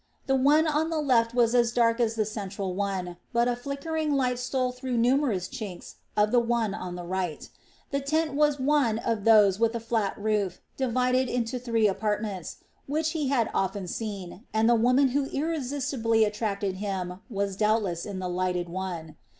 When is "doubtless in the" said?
17.55-18.27